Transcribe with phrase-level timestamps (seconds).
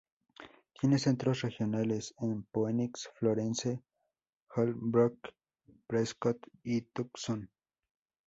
[0.79, 3.83] Tiene centros regionales en Phoenix, Florence,
[4.49, 5.13] Holbrook,
[5.87, 7.51] Prescott, y Tucson.